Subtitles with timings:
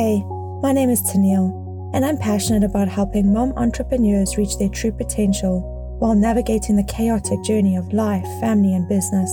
[0.00, 0.24] Hey,
[0.62, 1.52] my name is Tennille,
[1.92, 5.60] and I'm passionate about helping mom entrepreneurs reach their true potential
[5.98, 9.30] while navigating the chaotic journey of life, family, and business.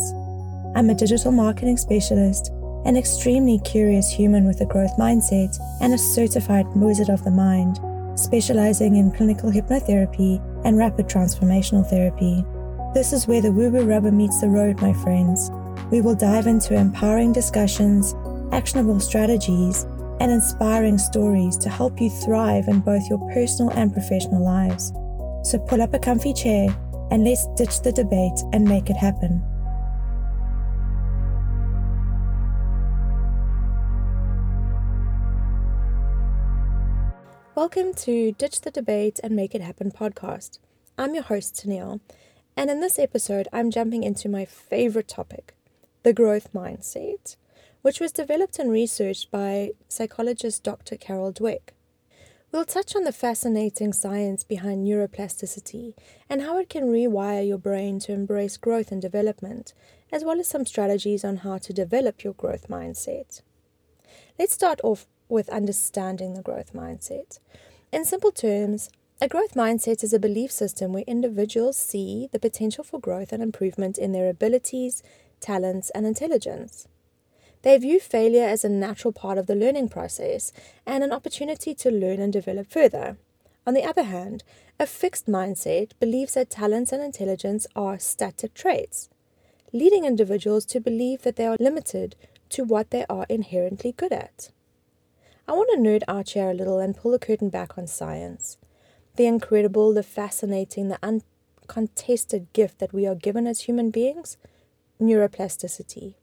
[0.75, 2.51] I'm a digital marketing specialist,
[2.83, 7.79] an extremely curious human with a growth mindset, and a certified wizard of the mind,
[8.19, 12.43] specializing in clinical hypnotherapy and rapid transformational therapy.
[12.93, 15.49] This is where the woo woo rubber meets the road, my friends.
[15.91, 18.13] We will dive into empowering discussions,
[18.51, 19.85] actionable strategies,
[20.19, 24.91] and inspiring stories to help you thrive in both your personal and professional lives.
[25.43, 26.75] So pull up a comfy chair
[27.11, 29.43] and let's ditch the debate and make it happen.
[37.53, 40.59] Welcome to Ditch the Debate and Make It Happen podcast.
[40.97, 41.99] I'm your host, Tennille,
[42.55, 45.53] and in this episode, I'm jumping into my favorite topic
[46.03, 47.35] the growth mindset
[47.87, 50.97] which was developed and researched by psychologist Dr.
[50.97, 51.69] Carol Dweck.
[52.51, 55.93] We'll touch on the fascinating science behind neuroplasticity
[56.29, 59.73] and how it can rewire your brain to embrace growth and development,
[60.11, 63.41] as well as some strategies on how to develop your growth mindset.
[64.37, 67.39] Let's start off with understanding the growth mindset.
[67.93, 68.89] In simple terms,
[69.21, 73.41] a growth mindset is a belief system where individuals see the potential for growth and
[73.41, 75.03] improvement in their abilities,
[75.39, 76.85] talents, and intelligence.
[77.63, 80.53] They view failure as a natural part of the learning process
[80.85, 83.17] and an opportunity to learn and develop further.
[83.65, 84.43] On the other hand,
[84.79, 89.09] a fixed mindset believes that talents and intelligence are static traits,
[89.73, 92.15] leading individuals to believe that they are limited
[92.49, 94.51] to what they are inherently good at.
[95.47, 98.57] I want to nerd out here a little and pull the curtain back on science.
[99.15, 104.37] The incredible, the fascinating, the uncontested gift that we are given as human beings
[105.01, 106.15] neuroplasticity.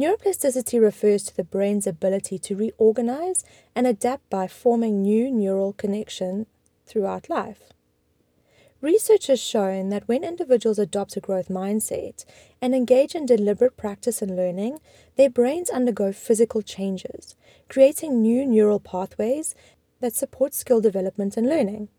[0.00, 6.46] Neuroplasticity refers to the brain's ability to reorganize and adapt by forming new neural connections
[6.86, 7.74] throughout life.
[8.80, 12.24] Research has shown that when individuals adopt a growth mindset
[12.62, 14.78] and engage in deliberate practice and learning,
[15.16, 17.36] their brains undergo physical changes,
[17.68, 19.54] creating new neural pathways
[20.00, 21.90] that support skill development and learning.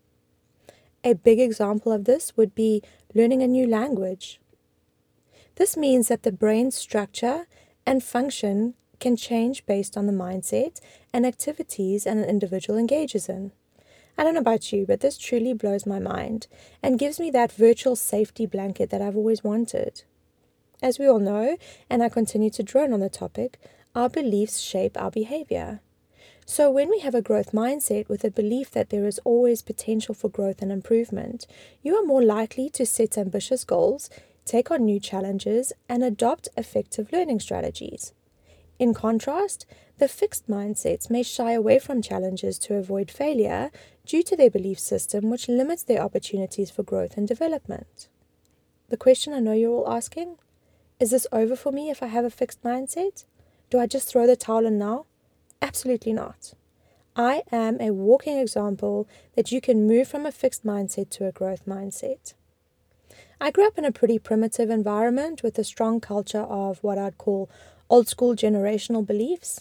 [1.04, 2.82] A big example of this would be
[3.14, 4.40] learning a new language.
[5.54, 7.46] This means that the brain's structure
[7.86, 10.80] and function can change based on the mindset
[11.12, 13.52] and activities an individual engages in.
[14.16, 16.46] I don't know about you, but this truly blows my mind
[16.82, 20.02] and gives me that virtual safety blanket that I've always wanted.
[20.82, 21.56] As we all know,
[21.88, 23.58] and I continue to drone on the topic,
[23.94, 25.80] our beliefs shape our behavior.
[26.44, 30.14] So, when we have a growth mindset with a belief that there is always potential
[30.14, 31.46] for growth and improvement,
[31.82, 34.10] you are more likely to set ambitious goals,
[34.44, 38.12] take on new challenges, and adopt effective learning strategies.
[38.78, 39.66] In contrast,
[39.98, 43.70] the fixed mindsets may shy away from challenges to avoid failure
[44.04, 48.08] due to their belief system, which limits their opportunities for growth and development.
[48.88, 50.38] The question I know you're all asking
[50.98, 53.24] is this over for me if I have a fixed mindset?
[53.70, 55.06] Do I just throw the towel in now?
[55.60, 56.54] Absolutely not.
[57.14, 61.32] I am a walking example that you can move from a fixed mindset to a
[61.32, 62.34] growth mindset.
[63.40, 67.18] I grew up in a pretty primitive environment with a strong culture of what I'd
[67.18, 67.50] call
[67.90, 69.60] old school generational beliefs.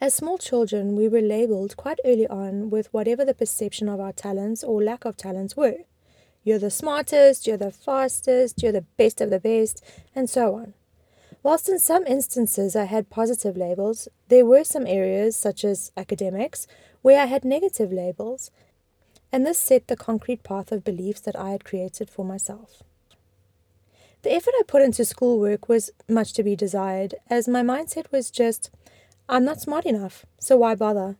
[0.00, 4.12] As small children, we were labeled quite early on with whatever the perception of our
[4.12, 5.84] talents or lack of talents were.
[6.42, 9.84] You're the smartest, you're the fastest, you're the best of the best,
[10.14, 10.74] and so on.
[11.42, 16.66] Whilst in some instances I had positive labels, there were some areas, such as academics,
[17.02, 18.50] where I had negative labels,
[19.32, 22.82] and this set the concrete path of beliefs that I had created for myself.
[24.22, 28.30] The effort I put into schoolwork was much to be desired, as my mindset was
[28.30, 28.70] just,
[29.30, 31.16] I'm not smart enough, so why bother?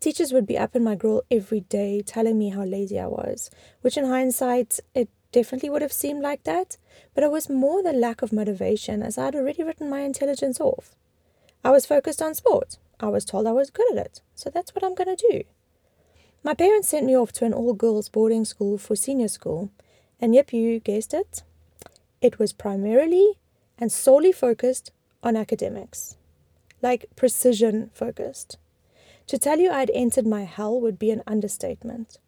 [0.00, 3.48] Teachers would be up in my grill every day telling me how lazy I was,
[3.80, 6.76] which in hindsight, it definitely would have seemed like that,
[7.14, 10.58] but it was more the lack of motivation as I had already written my intelligence
[10.60, 10.96] off.
[11.62, 12.78] I was focused on sport.
[12.98, 15.42] I was told I was good at it, so that's what I'm going to do.
[16.42, 19.70] My parents sent me off to an all girls boarding school for senior school,
[20.20, 21.42] and yep, you guessed it,
[22.26, 23.38] it was primarily
[23.78, 24.90] and solely focused
[25.22, 26.16] on academics,
[26.82, 28.58] like precision focused.
[29.28, 32.18] To tell you I'd entered my hell would be an understatement.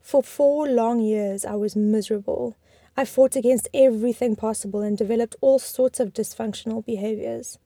[0.00, 2.56] For four long years, I was miserable.
[2.96, 7.58] I fought against everything possible and developed all sorts of dysfunctional behaviors.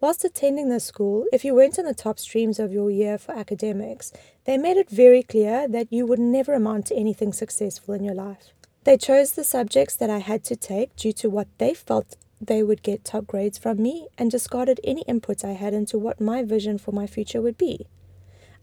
[0.00, 3.32] Whilst attending the school, if you weren't in the top streams of your year for
[3.32, 4.12] academics,
[4.46, 8.14] they made it very clear that you would never amount to anything successful in your
[8.14, 8.54] life.
[8.84, 12.62] They chose the subjects that I had to take due to what they felt they
[12.62, 16.42] would get top grades from me and discarded any input I had into what my
[16.42, 17.86] vision for my future would be.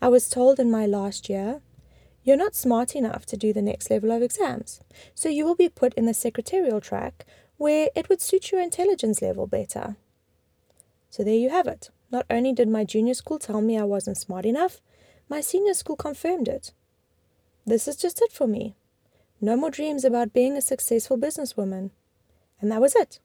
[0.01, 1.61] I was told in my last year,
[2.23, 4.81] you're not smart enough to do the next level of exams,
[5.13, 7.25] so you will be put in the secretarial track
[7.57, 9.97] where it would suit your intelligence level better.
[11.11, 11.89] So there you have it.
[12.11, 14.81] Not only did my junior school tell me I wasn't smart enough,
[15.29, 16.71] my senior school confirmed it.
[17.65, 18.75] This is just it for me.
[19.39, 21.91] No more dreams about being a successful businesswoman.
[22.59, 23.19] And that was it.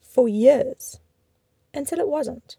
[0.00, 1.00] For years.
[1.72, 2.56] Until it wasn't.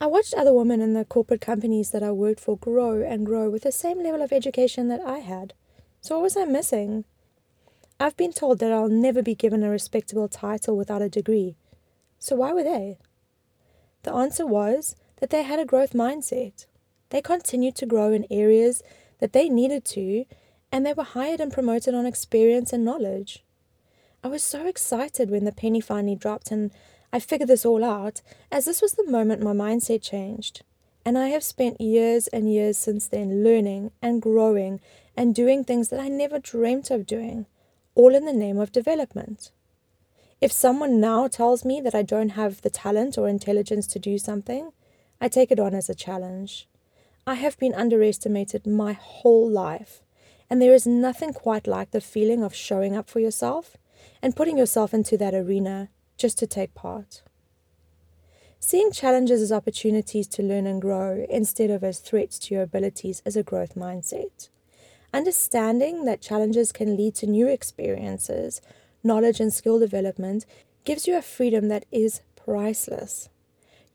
[0.00, 3.48] I watched other women in the corporate companies that I worked for grow and grow
[3.50, 5.54] with the same level of education that I had.
[6.00, 7.04] So what was I missing?
[8.00, 11.56] I've been told that I'll never be given a respectable title without a degree.
[12.18, 12.98] So why were they?
[14.02, 16.66] The answer was that they had a growth mindset.
[17.10, 18.82] They continued to grow in areas
[19.20, 20.24] that they needed to,
[20.72, 23.44] and they were hired and promoted on experience and knowledge.
[24.24, 26.70] I was so excited when the penny finally dropped and
[27.12, 30.62] I figured this all out, as this was the moment my mindset changed.
[31.04, 34.80] And I have spent years and years since then learning and growing
[35.14, 37.44] and doing things that I never dreamt of doing,
[37.94, 39.50] all in the name of development.
[40.40, 44.16] If someone now tells me that I don't have the talent or intelligence to do
[44.16, 44.72] something,
[45.20, 46.66] I take it on as a challenge.
[47.26, 50.02] I have been underestimated my whole life,
[50.52, 53.78] and there is nothing quite like the feeling of showing up for yourself
[54.20, 55.88] and putting yourself into that arena
[56.18, 57.22] just to take part.
[58.60, 63.22] Seeing challenges as opportunities to learn and grow instead of as threats to your abilities
[63.24, 64.50] is a growth mindset.
[65.14, 68.60] Understanding that challenges can lead to new experiences
[69.02, 70.44] knowledge, and skill development
[70.84, 73.30] gives you a freedom that is priceless.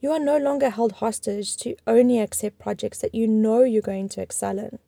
[0.00, 4.08] You are no longer held hostage to only accept projects that you know you're going
[4.08, 4.80] to excel in,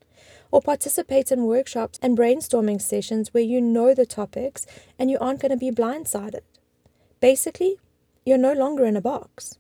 [0.50, 4.66] or participate in workshops and brainstorming sessions where you know the topics
[4.98, 6.40] and you aren't going to be blindsided.
[7.20, 7.78] Basically,
[8.24, 9.58] you're no longer in a box.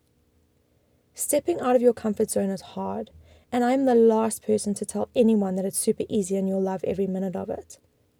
[1.14, 3.10] Stepping out of your comfort zone is hard,
[3.52, 6.84] and I'm the last person to tell anyone that it's super easy and you'll love
[6.84, 7.78] every minute of it.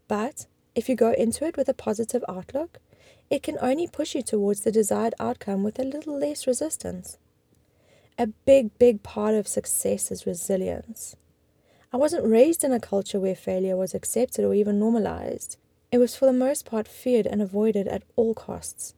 [0.08, 2.78] But if you go into it with a positive outlook,
[3.30, 7.16] it can only push you towards the desired outcome with a little less resistance.
[8.18, 11.16] A big, big part of success is resilience.
[11.92, 15.56] I wasn't raised in a culture where failure was accepted or even normalized.
[15.90, 18.94] It was for the most part feared and avoided at all costs.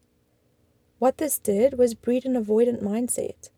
[0.99, 3.49] What this did was breed an avoidant mindset,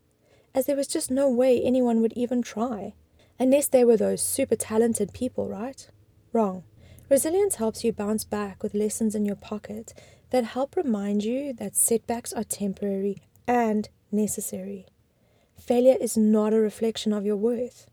[0.55, 2.95] as there was just no way anyone would even try,
[3.39, 5.89] unless they were those super talented people, right?
[6.33, 6.63] Wrong.
[7.11, 9.93] Resilience helps you bounce back with lessons in your pocket
[10.31, 14.87] that help remind you that setbacks are temporary and necessary.
[15.59, 17.89] Failure is not a reflection of your worth.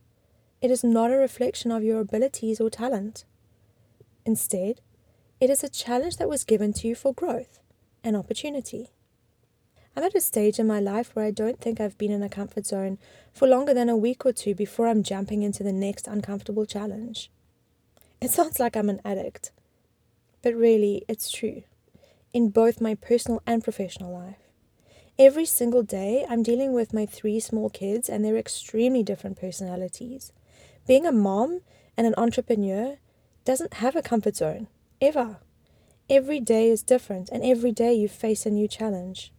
[0.62, 3.26] It is not a reflection of your abilities or talent.
[4.26, 4.80] Instead,
[5.40, 7.60] it is a challenge that was given to you for growth
[8.04, 8.92] and opportunity.
[9.96, 12.30] I'm at a stage in my life where I don't think I've been in a
[12.30, 13.00] comfort zone
[13.34, 17.32] for longer than a week or two before I'm jumping into the next uncomfortable challenge.
[18.22, 19.52] It sounds like I'm an addict,
[20.44, 21.64] but really, it's true.
[22.34, 24.38] In both my personal and professional life.
[25.18, 30.32] Every single day, I'm dealing with my three small kids and their extremely different personalities.
[30.88, 31.62] Being a mom
[31.96, 32.98] and an entrepreneur
[33.46, 34.68] doesn't have a comfort zone,
[35.00, 35.38] ever.
[36.10, 39.32] Every day is different, and every day you face a new challenge.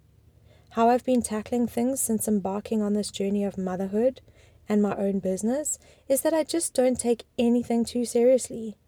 [0.70, 4.20] How I've been tackling things since embarking on this journey of motherhood
[4.68, 5.78] and my own business
[6.08, 8.78] is that I just don't take anything too seriously.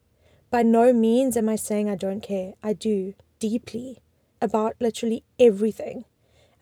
[0.50, 2.54] By no means am I saying I don't care.
[2.62, 3.98] I do, deeply,
[4.40, 6.04] about literally everything.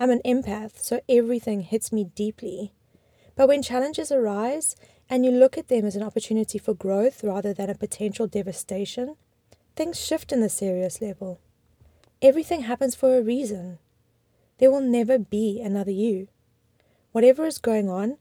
[0.00, 2.72] I'm an empath, so everything hits me deeply.
[3.36, 4.74] But when challenges arise
[5.12, 9.14] and you look at them as an opportunity for growth rather than a potential devastation,
[9.76, 11.38] things shift in the serious level.
[12.22, 13.78] Everything happens for a reason.
[14.56, 16.28] There will never be another you.
[17.10, 18.16] Whatever is going on,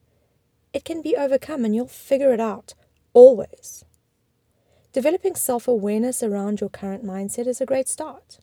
[0.74, 2.74] it can be overcome and you'll figure it out,
[3.14, 3.86] always.
[4.92, 8.38] Developing self awareness around your current mindset is a great start.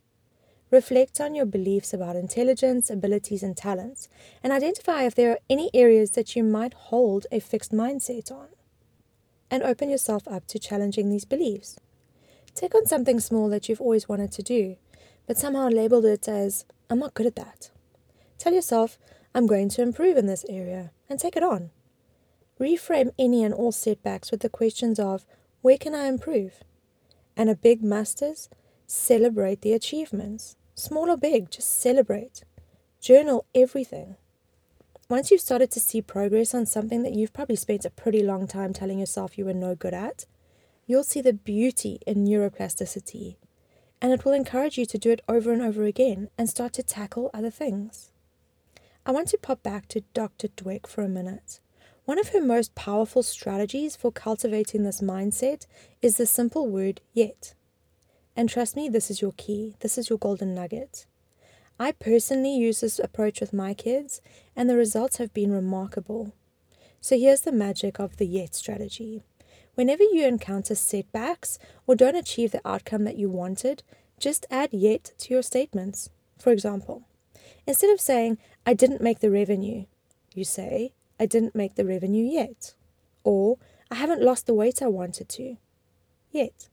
[0.71, 4.07] Reflect on your beliefs about intelligence, abilities, and talents,
[4.43, 8.49] and identify if there are any areas that you might hold a fixed mindset on.
[9.49, 11.79] And open yourself up to challenging these beliefs.
[12.53, 14.77] Take on something small that you've always wanted to do,
[15.25, 17.71] but somehow labeled it as, I'm not good at that.
[18.37, 18.99] Tell yourself,
[19.33, 21.71] I'm going to improve in this area, and take it on.
[22.59, 25.25] Reframe any and all setbacks with the questions of
[25.61, 26.63] where can I improve?
[27.35, 28.49] And a big must is
[28.85, 30.57] celebrate the achievements.
[30.79, 32.45] Small or big, just celebrate.
[33.01, 34.15] Journal everything.
[35.09, 38.47] Once you've started to see progress on something that you've probably spent a pretty long
[38.47, 40.25] time telling yourself you were no good at,
[40.87, 43.35] you'll see the beauty in neuroplasticity.
[44.01, 46.83] And it will encourage you to do it over and over again and start to
[46.83, 48.11] tackle other things.
[49.05, 50.47] I want to pop back to Dr.
[50.47, 51.59] Dweck for a minute.
[52.05, 55.67] One of her most powerful strategies for cultivating this mindset
[56.01, 57.53] is the simple word yet.
[58.35, 61.05] And trust me, this is your key, this is your golden nugget.
[61.79, 64.21] I personally use this approach with my kids,
[64.55, 66.33] and the results have been remarkable.
[67.01, 69.23] So here's the magic of the yet strategy.
[69.75, 71.57] Whenever you encounter setbacks
[71.87, 73.83] or don't achieve the outcome that you wanted,
[74.19, 76.09] just add yet to your statements.
[76.37, 77.03] For example,
[77.65, 79.85] instead of saying, I didn't make the revenue,
[80.33, 82.73] you say, I didn't make the revenue yet.
[83.23, 83.57] Or,
[83.89, 85.55] I haven't lost the weight I wanted to.
[86.31, 86.67] Yet.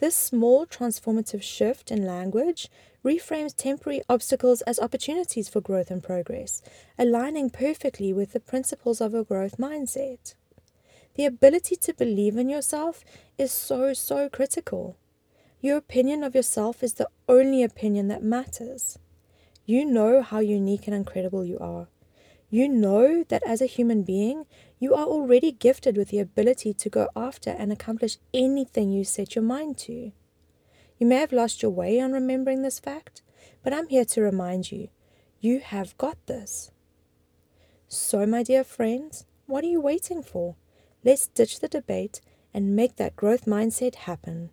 [0.00, 2.70] This small transformative shift in language
[3.04, 6.62] reframes temporary obstacles as opportunities for growth and progress,
[6.98, 10.34] aligning perfectly with the principles of a growth mindset.
[11.16, 13.04] The ability to believe in yourself
[13.36, 14.96] is so, so critical.
[15.60, 18.98] Your opinion of yourself is the only opinion that matters.
[19.66, 21.88] You know how unique and incredible you are.
[22.50, 24.44] You know that as a human being,
[24.80, 29.36] you are already gifted with the ability to go after and accomplish anything you set
[29.36, 30.10] your mind to.
[30.98, 33.22] You may have lost your way on remembering this fact,
[33.62, 34.88] but I'm here to remind you
[35.40, 36.72] you have got this.
[37.86, 40.56] So, my dear friends, what are you waiting for?
[41.04, 42.20] Let's ditch the debate
[42.52, 44.50] and make that growth mindset happen.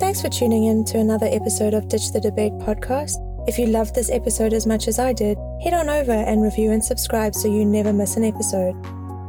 [0.00, 3.27] Thanks for tuning in to another episode of Ditch the Debate podcast.
[3.48, 6.70] If you loved this episode as much as I did, head on over and review
[6.72, 8.74] and subscribe so you never miss an episode.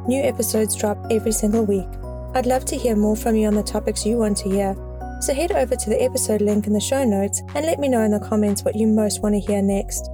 [0.09, 1.87] New episodes drop every single week.
[2.35, 4.75] I'd love to hear more from you on the topics you want to hear,
[5.21, 8.01] so head over to the episode link in the show notes and let me know
[8.01, 10.09] in the comments what you most want to hear next.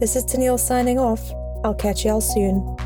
[0.00, 1.22] This is Tennille signing off.
[1.62, 2.76] I'll catch y'all soon.